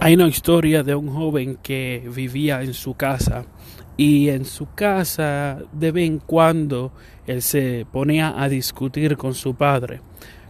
Hay 0.00 0.14
una 0.14 0.28
historia 0.28 0.82
de 0.82 0.94
un 0.94 1.08
joven 1.08 1.58
que 1.62 2.08
vivía 2.14 2.62
en 2.62 2.74
su 2.74 2.94
casa 2.94 3.44
y 3.96 4.28
en 4.28 4.44
su 4.44 4.72
casa 4.74 5.58
de 5.72 5.92
vez 5.92 6.06
en 6.06 6.18
cuando 6.18 6.92
él 7.26 7.42
se 7.42 7.86
ponía 7.90 8.42
a 8.42 8.48
discutir 8.48 9.16
con 9.16 9.34
su 9.34 9.54
padre. 9.54 10.00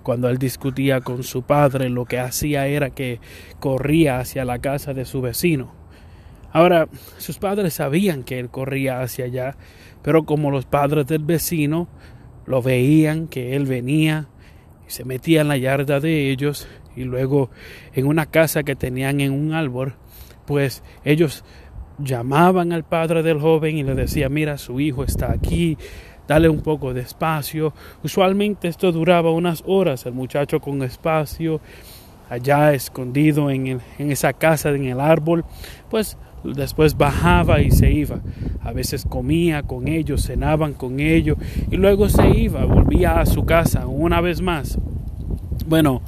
Cuando 0.02 0.28
él 0.28 0.38
discutía 0.38 1.00
con 1.00 1.22
su 1.22 1.42
padre 1.42 1.90
lo 1.90 2.04
que 2.06 2.18
hacía 2.18 2.66
era 2.66 2.90
que 2.90 3.20
corría 3.58 4.18
hacia 4.20 4.44
la 4.44 4.58
casa 4.58 4.94
de 4.94 5.04
su 5.04 5.20
vecino. 5.20 5.72
Ahora, 6.52 6.88
sus 7.18 7.38
padres 7.38 7.74
sabían 7.74 8.24
que 8.24 8.40
él 8.40 8.50
corría 8.50 9.00
hacia 9.00 9.26
allá, 9.26 9.56
pero 10.02 10.24
como 10.24 10.50
los 10.50 10.64
padres 10.64 11.06
del 11.06 11.24
vecino 11.24 11.88
lo 12.46 12.62
veían 12.62 13.28
que 13.28 13.54
él 13.54 13.66
venía 13.66 14.26
y 14.88 14.90
se 14.90 15.04
metía 15.04 15.42
en 15.42 15.48
la 15.48 15.56
yarda 15.56 16.00
de 16.00 16.30
ellos, 16.30 16.66
y 17.00 17.04
luego 17.04 17.50
en 17.94 18.06
una 18.06 18.26
casa 18.26 18.62
que 18.62 18.76
tenían 18.76 19.20
en 19.20 19.32
un 19.32 19.52
árbol, 19.52 19.94
pues 20.46 20.82
ellos 21.04 21.44
llamaban 21.98 22.72
al 22.72 22.84
padre 22.84 23.22
del 23.22 23.40
joven 23.40 23.76
y 23.76 23.82
le 23.82 23.94
decían, 23.94 24.32
mira, 24.32 24.58
su 24.58 24.80
hijo 24.80 25.04
está 25.04 25.32
aquí, 25.32 25.76
dale 26.26 26.48
un 26.48 26.60
poco 26.60 26.94
de 26.94 27.00
espacio. 27.00 27.72
Usualmente 28.02 28.68
esto 28.68 28.92
duraba 28.92 29.30
unas 29.30 29.62
horas, 29.66 30.06
el 30.06 30.12
muchacho 30.12 30.60
con 30.60 30.82
espacio, 30.82 31.60
allá 32.28 32.72
escondido 32.72 33.50
en, 33.50 33.80
en 33.98 34.10
esa 34.12 34.32
casa, 34.32 34.70
en 34.70 34.84
el 34.84 35.00
árbol, 35.00 35.44
pues 35.90 36.16
después 36.44 36.96
bajaba 36.96 37.60
y 37.60 37.70
se 37.70 37.90
iba. 37.90 38.20
A 38.62 38.72
veces 38.72 39.04
comía 39.08 39.62
con 39.62 39.88
ellos, 39.88 40.26
cenaban 40.26 40.74
con 40.74 41.00
ellos 41.00 41.36
y 41.70 41.76
luego 41.76 42.08
se 42.08 42.28
iba, 42.28 42.64
volvía 42.64 43.20
a 43.20 43.26
su 43.26 43.44
casa 43.44 43.86
una 43.86 44.20
vez 44.20 44.40
más. 44.40 44.78
Bueno, 45.66 46.02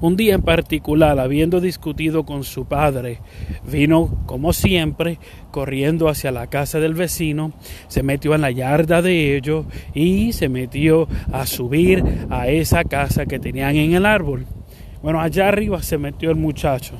un 0.00 0.16
día 0.16 0.34
en 0.34 0.42
particular, 0.42 1.18
habiendo 1.18 1.60
discutido 1.60 2.24
con 2.24 2.44
su 2.44 2.66
padre, 2.66 3.20
vino, 3.70 4.22
como 4.26 4.52
siempre, 4.52 5.18
corriendo 5.50 6.08
hacia 6.08 6.30
la 6.30 6.46
casa 6.48 6.80
del 6.80 6.94
vecino, 6.94 7.52
se 7.88 8.02
metió 8.02 8.34
en 8.34 8.42
la 8.42 8.50
yarda 8.50 9.02
de 9.02 9.36
ellos 9.36 9.66
y 9.94 10.32
se 10.32 10.48
metió 10.48 11.08
a 11.32 11.46
subir 11.46 12.04
a 12.30 12.48
esa 12.48 12.84
casa 12.84 13.26
que 13.26 13.38
tenían 13.38 13.76
en 13.76 13.94
el 13.94 14.06
árbol. 14.06 14.46
Bueno, 15.02 15.20
allá 15.20 15.48
arriba 15.48 15.82
se 15.82 15.98
metió 15.98 16.30
el 16.30 16.36
muchacho 16.36 16.94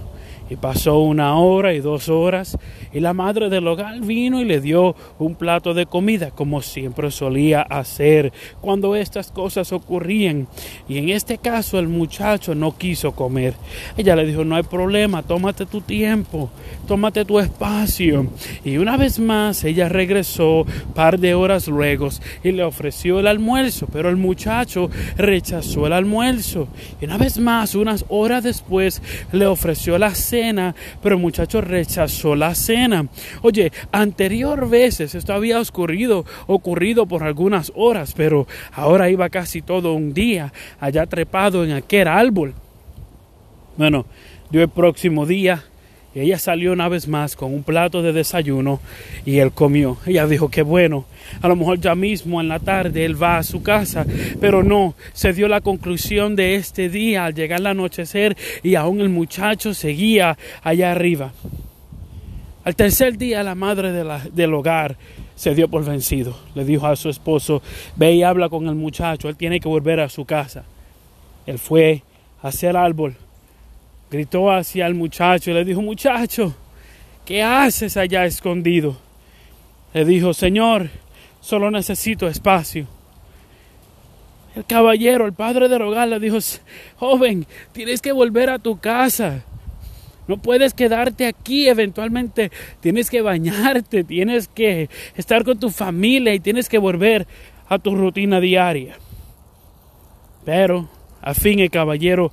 y 0.51 0.57
pasó 0.57 0.99
una 0.99 1.37
hora 1.37 1.75
y 1.75 1.81
dos 1.81 2.09
horas 2.09 2.57
y 2.93 3.01
la 3.01 3.13
madre 3.13 3.51
del 3.51 3.67
hogar 3.67 4.01
vino 4.01 4.41
y 4.41 4.45
le 4.45 4.61
dio 4.61 4.97
un 5.19 5.35
plato 5.35 5.75
de 5.75 5.87
comida 5.87 6.31
como 6.31 6.63
siempre 6.63 7.11
solía 7.11 7.63
hacer 7.63 8.33
cuando 8.61 8.97
estas 8.97 9.31
cosas 9.31 9.73
ocurrían. 9.73 10.49
Y 10.89 10.99
en 10.99 11.11
este 11.11 11.39
caso 11.39 11.79
el 11.79 11.89
muchacho 11.89 12.55
no 12.55 12.77
quiso 12.77 13.13
comer. 13.13 13.55
Ella 13.97 14.17
le 14.17 14.27
dijo, 14.27 14.45
no 14.45 14.57
hay 14.57 14.63
problema, 14.63 15.23
tómate 15.23 15.67
tu 15.67 15.81
tiempo, 15.81 16.51
tómate 16.87 17.25
tu 17.25 17.39
espacio. 17.39 18.27
Y 18.65 18.79
una 18.79 18.97
vez 18.97 19.19
más 19.19 19.65
ella 19.65 19.89
regresó 19.89 20.65
par 20.95 21.19
de 21.19 21.35
horas 21.35 21.69
luego 21.69 22.09
y 22.45 22.53
le 22.53 22.63
ofreció 22.63 23.21
el 23.21 23.27
almuerzo, 23.27 23.87
pero 23.93 24.09
el 24.09 24.17
muchacho 24.17 24.91
rechazó 25.17 25.87
el 25.87 25.93
almuerzo. 25.93 26.69
Y 27.01 27.05
una 27.05 27.19
vez 27.19 27.39
más, 27.39 27.75
unas 27.75 28.05
horas 28.09 28.45
después, 28.45 29.03
le 29.33 29.47
ofreció 29.47 29.99
la 29.99 30.15
cena 30.15 30.38
pero 31.03 31.17
el 31.17 31.21
muchacho 31.21 31.61
rechazó 31.61 32.35
la 32.35 32.55
cena. 32.55 33.07
Oye, 33.43 33.73
anterior 33.93 34.69
veces 34.69 35.15
esto 35.15 35.33
había 35.33 35.61
ocurrido, 35.61 36.25
ocurrido 36.47 37.07
por 37.07 37.23
algunas 37.23 37.73
horas, 37.75 38.15
pero 38.17 38.47
ahora 38.73 39.11
iba 39.11 39.29
casi 39.29 39.63
todo 39.63 39.95
un 39.95 40.15
día 40.15 40.53
allá 40.81 41.07
trepado 41.07 41.65
en 41.65 41.73
aquel 41.73 42.09
árbol. 42.09 42.55
Bueno, 43.77 44.07
dio 44.51 44.63
el 44.63 44.69
próximo 44.69 45.27
día 45.27 45.65
ella 46.21 46.39
salió 46.39 46.73
una 46.73 46.89
vez 46.89 47.07
más 47.07 47.37
con 47.37 47.53
un 47.53 47.63
plato 47.63 48.03
de 48.03 48.13
desayuno 48.13 48.81
y 49.25 49.39
él 49.39 49.53
comió. 49.53 49.99
Ella 50.07 50.27
dijo 50.27 50.49
que 50.49 50.63
bueno, 50.63 51.05
a 51.43 51.49
lo 51.49 51.57
mejor 51.57 51.81
ya 51.81 51.95
mismo 51.95 52.41
en 52.41 52.49
la 52.49 52.59
tarde 52.59 53.05
él 53.05 53.21
va 53.21 53.39
a 53.39 53.43
su 53.43 53.63
casa, 53.63 54.07
pero 54.41 54.63
no, 54.63 54.95
se 55.13 55.33
dio 55.33 55.49
la 55.49 55.61
conclusión 55.61 56.35
de 56.35 56.55
este 56.55 56.89
día 56.89 57.27
al 57.27 57.35
llegar 57.35 57.61
el 57.61 57.67
anochecer 57.67 58.37
y 58.63 58.75
aún 58.75 59.01
el 59.01 59.11
muchacho 59.11 59.75
seguía 59.75 60.39
allá 60.63 60.93
arriba. 60.93 61.33
Al 62.65 62.75
tercer 62.75 63.17
día 63.17 63.43
la 63.43 63.55
madre 63.55 63.93
del 63.93 64.55
hogar 64.55 64.97
se 65.37 65.55
dio 65.55 65.69
por 65.69 65.85
vencido. 65.85 66.37
Le 66.55 66.65
dijo 66.65 66.87
a 66.87 66.97
su 66.97 67.09
esposo, 67.09 67.63
ve 67.97 68.15
y 68.15 68.23
habla 68.23 68.49
con 68.49 68.67
el 68.67 68.75
muchacho, 68.75 69.29
él 69.29 69.37
tiene 69.37 69.61
que 69.61 69.69
volver 69.69 70.01
a 70.01 70.09
su 70.09 70.25
casa. 70.25 70.65
Él 71.47 71.59
fue 71.59 72.03
hacia 72.43 72.71
el 72.71 72.77
árbol 72.77 73.17
gritó 74.11 74.51
hacia 74.51 74.87
el 74.87 74.95
muchacho 74.95 75.51
y 75.51 75.55
le 75.55 75.65
dijo, 75.65 75.83
muchacho, 75.83 76.55
¿qué 77.25 77.43
haces 77.43 77.97
allá 77.97 78.25
escondido? 78.25 78.97
Le 79.93 80.05
dijo, 80.05 80.35
Señor, 80.35 80.91
solo 81.41 81.71
necesito 81.71 82.29
espacio. 82.29 82.87
El 84.55 84.65
caballero, 84.65 85.27
el 85.27 85.35
padre 85.35 85.69
de 85.69 85.79
rogar, 85.79 86.09
le 86.09 86.19
dijo, 86.19 86.39
joven, 86.97 87.47
tienes 87.73 88.01
que 88.01 88.13
volver 88.13 88.51
a 88.51 88.59
tu 88.59 88.79
casa. 88.79 89.45
No 90.27 90.37
puedes 90.37 90.75
quedarte 90.75 91.27
aquí, 91.27 91.69
eventualmente 91.69 92.51
tienes 92.81 93.09
que 93.09 93.23
bañarte, 93.23 94.05
tienes 94.05 94.47
que 94.49 94.91
estar 95.17 95.43
con 95.43 95.59
tu 95.59 95.71
familia 95.71 96.35
y 96.35 96.41
tienes 96.41 96.69
que 96.69 96.77
volver 96.77 97.27
a 97.69 97.79
tu 97.79 97.95
rutina 97.95 98.41
diaria. 98.41 98.99
Pero, 100.45 100.89
al 101.23 101.35
fin 101.35 101.61
el 101.61 101.71
caballero 101.71 102.33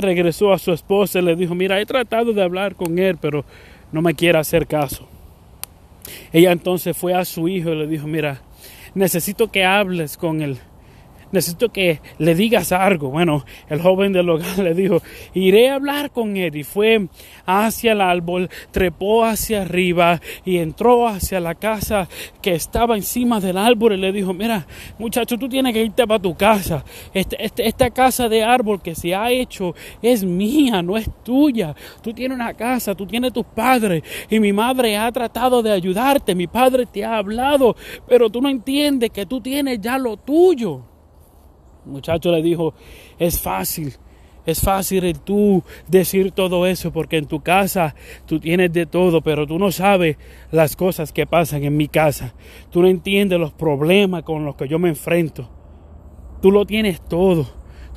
regresó 0.00 0.52
a 0.52 0.58
su 0.58 0.72
esposa 0.72 1.18
y 1.18 1.22
le 1.22 1.36
dijo, 1.36 1.54
mira, 1.54 1.80
he 1.80 1.86
tratado 1.86 2.32
de 2.32 2.42
hablar 2.42 2.74
con 2.74 2.98
él, 2.98 3.16
pero 3.20 3.44
no 3.92 4.02
me 4.02 4.14
quiere 4.14 4.38
hacer 4.38 4.66
caso. 4.66 5.08
Ella 6.32 6.52
entonces 6.52 6.96
fue 6.96 7.14
a 7.14 7.24
su 7.24 7.48
hijo 7.48 7.70
y 7.70 7.76
le 7.76 7.86
dijo, 7.86 8.06
mira, 8.06 8.40
necesito 8.94 9.50
que 9.50 9.64
hables 9.64 10.16
con 10.16 10.42
él 10.42 10.58
necesito 11.32 11.70
que 11.70 12.00
le 12.18 12.34
digas 12.34 12.72
algo. 12.72 13.10
Bueno, 13.10 13.44
el 13.68 13.80
joven 13.80 14.12
del 14.12 14.28
hogar 14.28 14.58
le 14.62 14.74
dijo, 14.74 15.02
iré 15.34 15.70
a 15.70 15.74
hablar 15.74 16.10
con 16.10 16.36
él. 16.36 16.56
Y 16.56 16.64
fue 16.64 17.08
hacia 17.46 17.92
el 17.92 18.00
árbol, 18.00 18.48
trepó 18.70 19.24
hacia 19.24 19.62
arriba 19.62 20.20
y 20.44 20.58
entró 20.58 21.06
hacia 21.06 21.40
la 21.40 21.54
casa 21.54 22.08
que 22.42 22.54
estaba 22.54 22.96
encima 22.96 23.40
del 23.40 23.58
árbol 23.58 23.94
y 23.94 23.96
le 23.96 24.12
dijo, 24.12 24.32
mira, 24.32 24.66
muchacho, 24.98 25.38
tú 25.38 25.48
tienes 25.48 25.72
que 25.72 25.84
irte 25.84 26.06
para 26.06 26.20
tu 26.20 26.34
casa. 26.34 26.84
Este, 27.12 27.44
este, 27.44 27.66
esta 27.66 27.90
casa 27.90 28.28
de 28.28 28.42
árbol 28.42 28.80
que 28.80 28.94
se 28.94 29.14
ha 29.14 29.30
hecho 29.30 29.74
es 30.02 30.24
mía, 30.24 30.82
no 30.82 30.96
es 30.96 31.08
tuya. 31.24 31.74
Tú 32.02 32.12
tienes 32.12 32.36
una 32.36 32.54
casa, 32.54 32.94
tú 32.94 33.06
tienes 33.06 33.32
tus 33.32 33.46
padres 33.46 34.02
y 34.30 34.40
mi 34.40 34.52
madre 34.52 34.96
ha 34.96 35.10
tratado 35.12 35.62
de 35.62 35.72
ayudarte, 35.72 36.34
mi 36.34 36.46
padre 36.46 36.86
te 36.86 37.04
ha 37.04 37.16
hablado, 37.18 37.76
pero 38.06 38.30
tú 38.30 38.40
no 38.40 38.48
entiendes 38.48 39.10
que 39.10 39.26
tú 39.26 39.40
tienes 39.40 39.80
ya 39.80 39.98
lo 39.98 40.16
tuyo. 40.16 40.84
Muchacho 41.88 42.30
le 42.30 42.42
dijo, 42.42 42.74
es 43.18 43.40
fácil, 43.40 43.94
es 44.46 44.60
fácil 44.62 45.18
tú 45.20 45.62
decir 45.88 46.32
todo 46.32 46.66
eso 46.66 46.90
porque 46.90 47.18
en 47.18 47.26
tu 47.26 47.40
casa 47.40 47.94
tú 48.26 48.40
tienes 48.40 48.72
de 48.72 48.86
todo, 48.86 49.20
pero 49.20 49.46
tú 49.46 49.58
no 49.58 49.70
sabes 49.72 50.16
las 50.50 50.74
cosas 50.74 51.12
que 51.12 51.26
pasan 51.26 51.64
en 51.64 51.76
mi 51.76 51.88
casa. 51.88 52.34
Tú 52.70 52.80
no 52.80 52.88
entiendes 52.88 53.38
los 53.38 53.52
problemas 53.52 54.22
con 54.22 54.46
los 54.46 54.56
que 54.56 54.66
yo 54.66 54.78
me 54.78 54.88
enfrento. 54.88 55.50
Tú 56.40 56.50
lo 56.50 56.64
tienes 56.64 57.00
todo. 57.00 57.46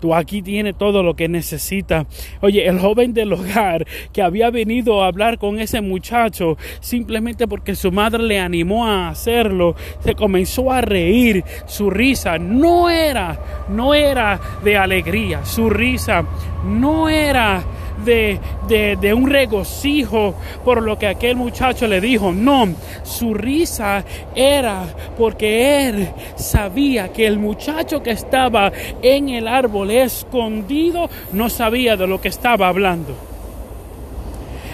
Tú 0.02 0.16
aquí 0.16 0.42
tienes 0.42 0.76
todo 0.76 1.04
lo 1.04 1.16
que 1.16 1.30
necesita. 1.30 2.08
Oye, 2.42 2.68
el 2.68 2.80
joven 2.80 3.14
del 3.14 3.32
hogar 3.34 3.86
que 4.12 4.24
había 4.24 4.50
venido 4.50 5.04
a 5.04 5.08
hablar 5.08 5.38
con 5.38 5.60
ese 5.60 5.80
muchacho 5.80 6.58
simplemente 6.80 7.48
porque 7.48 7.76
su 7.76 7.92
madre 7.92 8.24
le 8.24 8.40
animó 8.40 8.88
a 8.88 9.10
hacerlo, 9.10 9.76
se 10.00 10.16
comenzó 10.16 10.72
a 10.72 10.82
reír. 10.82 11.44
Su 11.68 11.92
risa 11.92 12.40
no 12.40 12.90
era, 12.90 13.68
no 13.70 13.94
era 13.94 14.40
de 14.64 14.76
alegría. 14.76 15.46
Su 15.46 15.70
risa 15.70 16.26
no 16.66 17.08
era 17.08 17.64
de, 18.04 19.14
un 19.14 19.30
regocijo 19.30 20.36
por 20.64 20.82
lo 20.82 20.98
que 20.98 21.08
aquel 21.08 21.36
muchacho 21.36 21.88
le 21.88 22.02
dijo. 22.02 22.32
No, 22.32 22.70
su 23.03 23.34
risa 23.34 24.03
era 24.36 24.86
porque 25.18 25.88
él 25.88 26.09
sabía 26.36 27.12
que 27.12 27.26
el 27.28 27.40
muchacho 27.40 28.02
que 28.03 28.12
estaba 28.12 28.72
en 29.02 29.30
el 29.30 29.48
árbol 29.48 29.92
escondido 29.92 31.09
no 31.32 31.50
sabía 31.50 31.98
de 31.98 32.08
lo 32.08 32.22
que 32.22 32.30
estaba 32.30 32.68
hablando. 32.68 33.16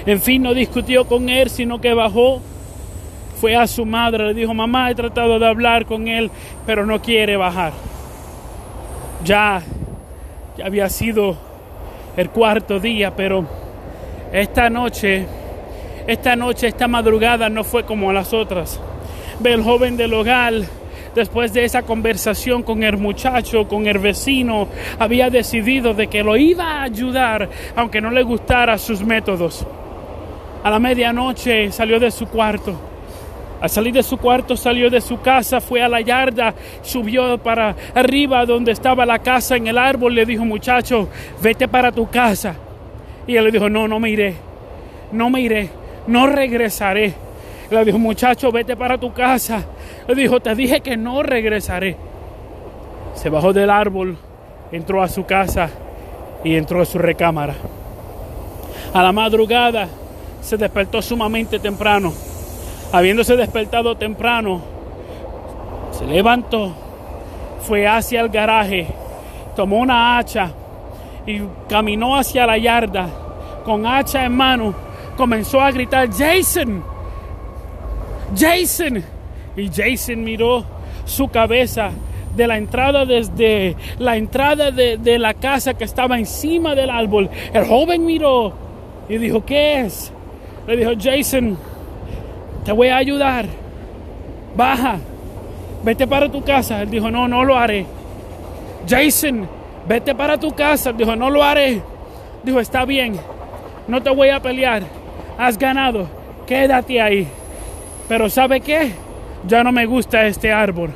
En 0.06 0.21
fin, 0.21 0.41
no 0.41 0.53
discutió 0.53 1.06
con 1.06 1.27
él, 1.27 1.50
sino 1.50 1.81
que 1.81 1.94
bajó, 1.94 2.41
fue 3.41 3.56
a 3.56 3.68
su 3.68 3.85
madre, 3.85 4.27
le 4.27 4.33
dijo, 4.33 4.53
mamá, 4.53 4.89
he 4.89 4.95
tratado 4.95 5.38
de 5.38 5.45
hablar 5.45 5.85
con 5.85 6.07
él, 6.07 6.31
pero 6.65 6.85
no 6.85 7.01
quiere 7.01 7.35
bajar. 7.35 7.73
Ya, 9.25 9.62
ya 10.57 10.65
había 10.65 10.88
sido 10.89 11.46
el 12.17 12.31
cuarto 12.31 12.79
día, 12.79 13.15
pero 13.15 13.45
esta 14.33 14.69
noche, 14.69 15.25
esta 16.07 16.35
noche, 16.35 16.67
esta 16.67 16.87
madrugada 16.87 17.47
no 17.47 17.63
fue 17.63 17.85
como 17.85 18.11
las 18.11 18.33
otras. 18.33 18.81
Ve 19.39 19.53
el 19.53 19.63
joven 19.63 19.95
del 19.95 20.13
hogar, 20.15 20.53
después 21.13 21.53
de 21.53 21.63
esa 21.63 21.83
conversación 21.83 22.63
con 22.63 22.83
el 22.83 22.97
muchacho, 22.97 23.67
con 23.67 23.85
el 23.85 23.99
vecino, 23.99 24.67
había 24.97 25.29
decidido 25.29 25.93
de 25.93 26.07
que 26.07 26.23
lo 26.23 26.35
iba 26.35 26.79
a 26.79 26.83
ayudar, 26.83 27.49
aunque 27.75 28.01
no 28.01 28.09
le 28.09 28.23
gustara 28.23 28.79
sus 28.79 29.03
métodos. 29.03 29.65
A 30.63 30.71
la 30.71 30.79
medianoche 30.79 31.71
salió 31.71 31.99
de 31.99 32.09
su 32.09 32.25
cuarto. 32.27 32.96
Al 33.59 33.69
salir 33.69 33.94
de 33.94 34.04
su 34.04 34.18
cuarto, 34.18 34.56
salió 34.56 34.89
de 34.89 35.01
su 35.01 35.19
casa, 35.19 35.59
fue 35.59 35.81
a 35.81 35.89
la 35.89 36.01
yarda, 36.01 36.54
subió 36.83 37.38
para 37.39 37.75
arriba 37.95 38.45
donde 38.45 38.71
estaba 38.71 39.06
la 39.06 39.19
casa 39.19 39.56
en 39.56 39.68
el 39.68 39.77
árbol, 39.77 40.13
le 40.13 40.25
dijo, 40.25 40.45
muchacho, 40.45 41.09
vete 41.42 41.68
para 41.68 41.92
tu 41.92 42.07
casa. 42.07 42.56
Y 43.25 43.36
él 43.36 43.45
le 43.45 43.51
dijo, 43.51 43.69
no, 43.69 43.88
no 43.88 44.00
me 44.00 44.09
iré, 44.09 44.36
no 45.12 45.30
me 45.30 45.42
iré, 45.42 45.69
no 46.06 46.27
regresaré. 46.27 47.13
Le 47.71 47.83
dijo, 47.83 47.98
muchacho, 47.98 48.51
vete 48.51 48.77
para 48.77 48.98
tu 48.98 49.12
casa. 49.12 49.63
Le 50.07 50.15
dijo, 50.15 50.39
te 50.39 50.54
dije 50.56 50.81
que 50.81 50.95
no 50.95 51.24
regresaré. 51.24 51.98
Se 53.15 53.30
bajó 53.30 53.51
del 53.54 53.71
árbol, 53.71 54.18
entró 54.71 55.01
a 55.01 55.07
su 55.07 55.25
casa 55.25 55.69
y 56.44 56.56
entró 56.56 56.81
a 56.81 56.86
su 56.86 57.00
recámara. 57.00 57.56
A 58.94 59.04
la 59.04 59.12
madrugada 59.12 59.88
se 60.42 60.57
despertó 60.57 61.01
sumamente 61.01 61.59
temprano. 61.59 62.13
Habiéndose 62.91 63.35
despertado 63.35 63.95
temprano, 63.95 64.61
se 65.91 66.05
levantó, 66.05 66.73
fue 67.61 67.85
hacia 67.87 68.21
el 68.21 68.29
garaje, 68.29 68.87
tomó 69.55 69.79
una 69.79 70.17
hacha 70.17 70.51
y 71.25 71.41
caminó 71.67 72.15
hacia 72.15 72.45
la 72.45 72.57
yarda 72.57 73.09
con 73.65 73.85
hacha 73.85 74.23
en 74.23 74.31
mano. 74.31 74.73
Comenzó 75.17 75.59
a 75.59 75.71
gritar, 75.71 76.09
Jason, 76.09 76.81
Jason. 78.35 79.03
Y 79.57 79.69
Jason 79.69 80.23
miró 80.23 80.63
su 81.03 81.27
cabeza 81.27 81.89
de 82.35 82.47
la 82.47 82.57
entrada 82.57 83.05
desde 83.05 83.75
la 83.97 84.15
entrada 84.15 84.71
de, 84.71 84.97
de, 84.97 85.17
la 85.17 85.33
casa 85.33 85.73
que 85.73 85.83
estaba 85.83 86.17
encima 86.17 86.75
del 86.75 86.89
árbol. 86.89 87.29
El 87.51 87.65
joven 87.65 88.05
miró 88.05 88.53
y 89.09 89.17
dijo, 89.17 89.43
¿qué 89.43 89.81
es? 89.81 90.13
Le 90.67 90.77
dijo, 90.77 90.91
Jason, 90.97 91.57
te 92.67 92.73
voy 92.73 92.89
a 92.89 92.97
ayudar. 92.97 93.45
Baja, 94.53 94.97
vete 95.85 96.05
para 96.05 96.29
tu 96.29 96.43
casa. 96.43 96.81
Él 96.81 96.89
dijo, 96.89 97.09
no, 97.09 97.25
no 97.25 97.45
lo 97.45 97.57
haré. 97.57 97.85
Jason, 98.85 99.47
vete 99.87 100.13
para 100.13 100.37
tu 100.37 100.51
casa. 100.51 100.91
Dijo, 100.91 101.15
no 101.15 101.29
lo 101.29 101.41
haré. 101.41 101.81
Dijo, 102.43 102.59
está 102.59 102.83
bien, 102.83 103.17
no 103.87 104.03
te 104.03 104.09
voy 104.09 104.31
a 104.31 104.41
pelear. 104.41 104.83
Has 105.37 105.57
ganado, 105.57 106.09
quédate 106.45 106.99
ahí. 106.99 107.25
Pero 108.09 108.29
¿sabe 108.29 108.59
qué? 108.59 108.91
Ya 109.47 109.63
no 109.63 109.71
me 109.71 109.85
gusta 109.85 110.27
este 110.27 110.51
árbol. 110.51 110.89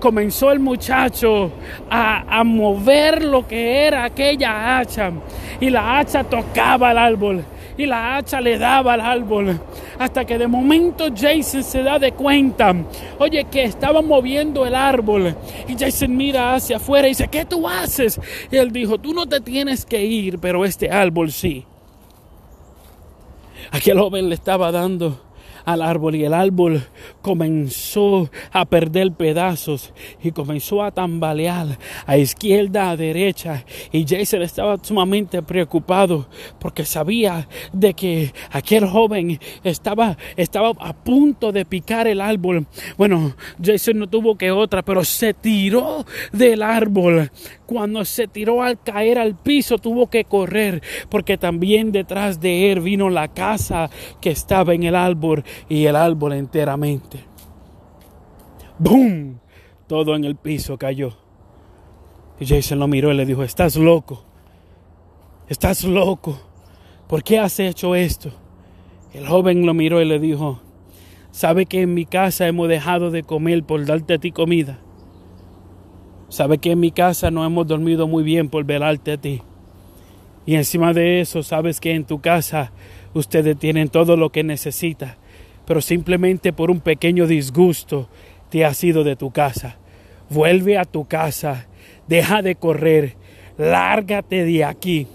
Comenzó 0.00 0.50
el 0.50 0.58
muchacho 0.58 1.52
a, 1.88 2.40
a 2.40 2.42
mover 2.42 3.22
lo 3.22 3.46
que 3.46 3.86
era 3.86 4.02
aquella 4.02 4.76
hacha. 4.76 5.12
Y 5.60 5.70
la 5.70 6.00
hacha 6.00 6.24
tocaba 6.24 6.90
el 6.90 6.98
árbol 6.98 7.44
y 7.76 7.86
la 7.86 8.16
hacha 8.16 8.40
le 8.40 8.58
daba 8.58 8.94
al 8.94 9.00
árbol. 9.00 9.60
Hasta 9.98 10.24
que 10.24 10.38
de 10.38 10.46
momento 10.46 11.06
Jason 11.14 11.62
se 11.62 11.82
da 11.82 11.98
de 11.98 12.12
cuenta, 12.12 12.74
oye, 13.18 13.44
que 13.50 13.64
estaba 13.64 14.02
moviendo 14.02 14.66
el 14.66 14.74
árbol. 14.74 15.34
Y 15.68 15.76
Jason 15.78 16.16
mira 16.16 16.54
hacia 16.54 16.76
afuera 16.76 17.06
y 17.08 17.10
dice, 17.10 17.28
¿qué 17.28 17.44
tú 17.44 17.68
haces? 17.68 18.20
Y 18.50 18.56
él 18.56 18.70
dijo, 18.72 18.98
tú 18.98 19.14
no 19.14 19.26
te 19.26 19.40
tienes 19.40 19.84
que 19.84 20.04
ir, 20.04 20.38
pero 20.38 20.64
este 20.64 20.90
árbol 20.90 21.32
sí. 21.32 21.64
Aquel 23.70 23.98
joven 23.98 24.28
le 24.28 24.34
estaba 24.34 24.70
dando 24.70 25.31
al 25.64 25.82
árbol 25.82 26.14
y 26.14 26.24
el 26.24 26.34
árbol 26.34 26.82
comenzó 27.20 28.30
a 28.52 28.64
perder 28.64 29.12
pedazos 29.12 29.92
y 30.22 30.32
comenzó 30.32 30.82
a 30.82 30.90
tambalear 30.90 31.78
a 32.06 32.16
izquierda, 32.16 32.90
a 32.90 32.96
derecha 32.96 33.64
y 33.90 34.04
Jason 34.06 34.42
estaba 34.42 34.78
sumamente 34.82 35.42
preocupado 35.42 36.28
porque 36.58 36.84
sabía 36.84 37.48
de 37.72 37.94
que 37.94 38.32
aquel 38.50 38.86
joven 38.86 39.38
estaba, 39.64 40.16
estaba 40.36 40.72
a 40.78 40.92
punto 40.92 41.52
de 41.52 41.64
picar 41.64 42.06
el 42.06 42.20
árbol. 42.20 42.66
Bueno, 42.96 43.34
Jason 43.62 43.98
no 43.98 44.08
tuvo 44.08 44.36
que 44.36 44.50
otra, 44.50 44.82
pero 44.82 45.04
se 45.04 45.34
tiró 45.34 46.04
del 46.32 46.62
árbol. 46.62 47.30
Cuando 47.72 48.04
se 48.04 48.28
tiró 48.28 48.62
al 48.62 48.78
caer 48.82 49.18
al 49.18 49.34
piso 49.34 49.78
tuvo 49.78 50.10
que 50.10 50.26
correr 50.26 50.82
porque 51.08 51.38
también 51.38 51.90
detrás 51.90 52.38
de 52.38 52.70
él 52.70 52.80
vino 52.80 53.08
la 53.08 53.28
casa 53.28 53.88
que 54.20 54.30
estaba 54.30 54.74
en 54.74 54.82
el 54.82 54.94
árbol 54.94 55.42
y 55.70 55.86
el 55.86 55.96
árbol 55.96 56.34
enteramente. 56.34 57.24
¡Bum! 58.78 59.38
Todo 59.86 60.14
en 60.14 60.24
el 60.24 60.36
piso 60.36 60.76
cayó. 60.76 61.16
Y 62.38 62.44
Jason 62.44 62.78
lo 62.78 62.88
miró 62.88 63.10
y 63.10 63.16
le 63.16 63.24
dijo, 63.24 63.42
estás 63.42 63.76
loco, 63.76 64.22
estás 65.48 65.82
loco, 65.84 66.38
¿por 67.08 67.24
qué 67.24 67.38
has 67.38 67.58
hecho 67.58 67.94
esto? 67.94 68.32
El 69.14 69.26
joven 69.26 69.64
lo 69.64 69.72
miró 69.72 70.02
y 70.02 70.04
le 70.04 70.18
dijo, 70.18 70.60
¿sabe 71.30 71.64
que 71.64 71.80
en 71.80 71.94
mi 71.94 72.04
casa 72.04 72.46
hemos 72.46 72.68
dejado 72.68 73.10
de 73.10 73.22
comer 73.22 73.64
por 73.64 73.86
darte 73.86 74.12
a 74.12 74.18
ti 74.18 74.30
comida? 74.30 74.78
¿Sabe 76.32 76.58
que 76.58 76.72
en 76.72 76.80
mi 76.80 76.90
casa 76.90 77.30
no 77.30 77.44
hemos 77.44 77.66
dormido 77.66 78.08
muy 78.08 78.24
bien 78.24 78.48
por 78.48 78.64
velarte 78.64 79.12
a 79.12 79.16
ti? 79.16 79.42
Y 80.46 80.56
encima 80.56 80.92
de 80.92 81.20
eso, 81.20 81.42
sabes 81.42 81.78
que 81.78 81.94
en 81.94 82.04
tu 82.04 82.20
casa 82.20 82.72
ustedes 83.14 83.56
tienen 83.58 83.88
todo 83.88 84.16
lo 84.16 84.30
que 84.30 84.42
necesitan 84.42 85.16
pero 85.66 85.80
simplemente 85.80 86.52
por 86.52 86.70
un 86.70 86.80
pequeño 86.80 87.26
disgusto 87.26 88.08
te 88.50 88.64
has 88.64 88.82
ido 88.84 89.04
de 89.04 89.16
tu 89.16 89.30
casa. 89.30 89.76
Vuelve 90.28 90.78
a 90.78 90.84
tu 90.84 91.06
casa, 91.06 91.66
deja 92.08 92.42
de 92.42 92.56
correr, 92.56 93.16
lárgate 93.58 94.44
de 94.44 94.64
aquí. 94.64 95.06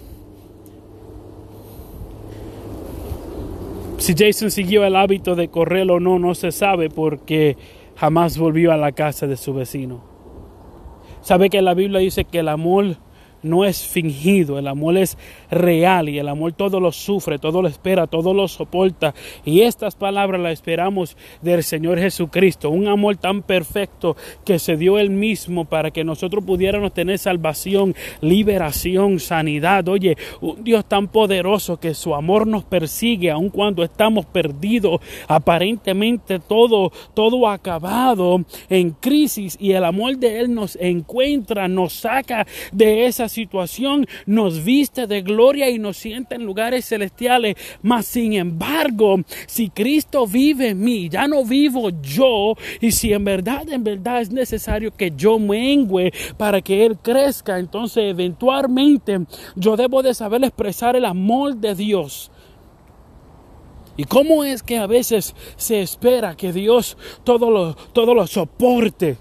Si 3.97 4.13
Jason 4.15 4.51
siguió 4.51 4.85
el 4.85 4.95
hábito 4.95 5.35
de 5.35 5.49
correr 5.49 5.89
o 5.89 5.99
no, 5.99 6.19
no 6.19 6.35
se 6.35 6.51
sabe 6.51 6.89
porque 6.89 7.57
jamás 7.95 8.37
volvió 8.37 8.71
a 8.71 8.77
la 8.77 8.91
casa 8.91 9.27
de 9.27 9.37
su 9.37 9.53
vecino. 9.53 10.06
Sabe 11.27 11.49
que 11.49 11.61
la 11.61 11.73
Biblia 11.73 11.99
dice 11.99 12.23
que 12.23 12.39
el 12.39 12.47
amor 12.47 12.95
no 13.43 13.65
es 13.65 13.83
fingido, 13.83 14.59
el 14.59 14.67
amor 14.67 14.97
es 14.97 15.17
real 15.49 16.09
y 16.09 16.19
el 16.19 16.27
amor 16.27 16.53
todo 16.53 16.79
lo 16.79 16.91
sufre, 16.91 17.39
todo 17.39 17.61
lo 17.61 17.67
espera, 17.67 18.07
todo 18.07 18.33
lo 18.33 18.47
soporta. 18.47 19.13
Y 19.45 19.61
estas 19.61 19.95
palabras 19.95 20.41
las 20.41 20.53
esperamos 20.53 21.17
del 21.41 21.63
Señor 21.63 21.99
Jesucristo, 21.99 22.69
un 22.69 22.87
amor 22.87 23.17
tan 23.17 23.41
perfecto 23.41 24.15
que 24.45 24.59
se 24.59 24.75
dio 24.75 24.97
él 24.97 25.09
mismo 25.09 25.65
para 25.65 25.91
que 25.91 26.03
nosotros 26.03 26.43
pudiéramos 26.43 26.93
tener 26.93 27.19
salvación, 27.19 27.95
liberación, 28.21 29.19
sanidad. 29.19 29.87
Oye, 29.87 30.17
un 30.41 30.63
Dios 30.63 30.85
tan 30.85 31.07
poderoso 31.07 31.79
que 31.79 31.93
su 31.93 32.15
amor 32.15 32.47
nos 32.47 32.63
persigue 32.63 33.31
aun 33.31 33.49
cuando 33.49 33.83
estamos 33.83 34.25
perdidos, 34.25 34.99
aparentemente 35.27 36.39
todo 36.39 36.91
todo 37.13 37.47
acabado 37.47 38.43
en 38.69 38.91
crisis 38.91 39.57
y 39.59 39.71
el 39.71 39.83
amor 39.83 40.17
de 40.17 40.39
él 40.39 40.53
nos 40.53 40.75
encuentra, 40.79 41.67
nos 41.67 41.93
saca 41.93 42.45
de 42.71 43.05
esa 43.05 43.26
situación, 43.29 44.05
nos 44.25 44.63
viste 44.63 45.07
de 45.07 45.21
gloria 45.21 45.69
y 45.69 45.79
nos 45.79 45.97
sienta 45.97 46.35
en 46.35 46.45
lugares 46.45 46.85
celestiales. 46.85 47.55
Mas 47.81 48.05
sin 48.05 48.33
embargo, 48.33 49.17
si 49.45 49.69
Cristo 49.69 50.27
vive 50.27 50.69
en 50.69 50.79
mí, 50.79 51.09
ya 51.09 51.27
no 51.27 51.43
vivo 51.43 51.89
yo, 52.01 52.53
y 52.81 52.91
si 52.91 53.13
en 53.13 53.25
verdad, 53.25 53.67
en 53.69 53.83
verdad 53.83 54.21
es 54.21 54.31
necesario 54.31 54.91
que 54.91 55.13
yo 55.15 55.39
mengue 55.39 56.13
para 56.37 56.61
que 56.61 56.85
Él 56.85 56.97
crezca, 56.97 57.59
entonces 57.59 58.03
eventualmente 58.05 59.19
yo 59.55 59.75
debo 59.75 60.03
de 60.03 60.13
saber 60.13 60.43
expresar 60.43 60.95
el 60.95 61.05
amor 61.05 61.55
de 61.55 61.75
Dios. 61.75 62.31
¿Y 63.97 64.03
cómo 64.03 64.43
es 64.43 64.61
que 64.61 64.77
a 64.77 64.85
veces 64.85 65.35
se 65.55 65.81
espera 65.81 66.35
que 66.35 66.53
Dios 66.53 66.97
todo 67.23 67.49
lo, 67.49 67.73
todo 67.73 68.13
lo 68.13 68.27
soporte? 68.27 69.17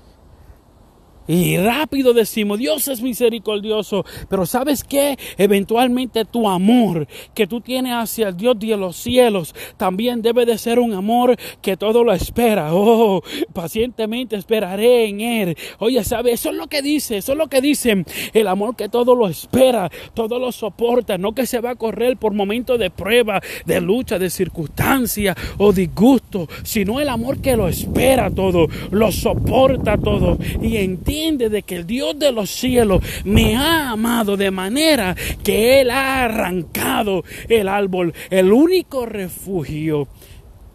Y 1.28 1.56
rápido 1.56 2.12
decimos, 2.12 2.58
Dios 2.58 2.86
es 2.88 3.02
misericordioso, 3.02 4.04
pero 4.28 4.46
¿sabes 4.46 4.84
qué? 4.84 5.18
Eventualmente 5.36 6.24
tu 6.24 6.48
amor 6.48 7.08
que 7.34 7.46
tú 7.46 7.60
tienes 7.60 7.92
hacia 7.92 8.28
el 8.28 8.36
Dios 8.36 8.58
de 8.58 8.76
los 8.76 8.96
cielos 8.96 9.54
también 9.76 10.22
debe 10.22 10.46
de 10.46 10.58
ser 10.58 10.78
un 10.78 10.92
amor 10.92 11.36
que 11.60 11.76
todo 11.76 12.04
lo 12.04 12.12
espera. 12.12 12.74
Oh, 12.74 13.22
pacientemente 13.52 14.36
esperaré 14.36 15.06
en 15.08 15.20
Él. 15.20 15.56
Oye, 15.78 16.02
¿sabes? 16.04 16.34
Eso 16.34 16.50
es 16.50 16.56
lo 16.56 16.68
que 16.68 16.82
dice, 16.82 17.18
eso 17.18 17.32
es 17.32 17.38
lo 17.38 17.48
que 17.48 17.60
dice. 17.60 18.04
El 18.32 18.48
amor 18.48 18.76
que 18.76 18.88
todo 18.88 19.14
lo 19.14 19.28
espera, 19.28 19.90
todo 20.14 20.38
lo 20.38 20.52
soporta, 20.52 21.18
no 21.18 21.34
que 21.34 21.46
se 21.46 21.60
va 21.60 21.70
a 21.70 21.74
correr 21.76 22.16
por 22.16 22.32
momentos 22.32 22.78
de 22.78 22.90
prueba, 22.90 23.40
de 23.64 23.80
lucha, 23.80 24.18
de 24.18 24.30
circunstancia 24.30 25.36
o 25.58 25.72
disgusto, 25.72 26.48
sino 26.62 27.00
el 27.00 27.08
amor 27.08 27.38
que 27.38 27.56
lo 27.56 27.68
espera 27.68 28.30
todo, 28.30 28.66
lo 28.90 29.10
soporta 29.12 29.96
todo 29.98 30.38
y 30.60 30.76
en 30.76 30.98
ti 30.98 31.15
de 31.16 31.62
que 31.62 31.76
el 31.76 31.86
Dios 31.86 32.18
de 32.18 32.30
los 32.30 32.50
cielos 32.50 33.02
me 33.24 33.56
ha 33.56 33.90
amado 33.90 34.36
de 34.36 34.50
manera 34.50 35.16
que 35.42 35.80
Él 35.80 35.90
ha 35.90 36.24
arrancado 36.24 37.24
el 37.48 37.68
árbol. 37.68 38.12
El 38.28 38.52
único 38.52 39.06
refugio 39.06 40.08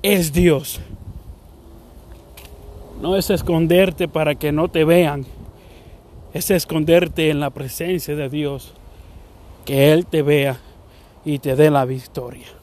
es 0.01 0.33
Dios. 0.33 0.81
No 3.01 3.17
es 3.17 3.29
esconderte 3.29 4.07
para 4.07 4.35
que 4.35 4.51
no 4.51 4.67
te 4.67 4.83
vean. 4.83 5.25
Es 6.33 6.49
esconderte 6.49 7.29
en 7.29 7.39
la 7.39 7.51
presencia 7.51 8.15
de 8.15 8.27
Dios. 8.27 8.73
Que 9.65 9.91
Él 9.93 10.07
te 10.07 10.23
vea 10.23 10.59
y 11.23 11.37
te 11.37 11.55
dé 11.55 11.69
la 11.69 11.85
victoria. 11.85 12.60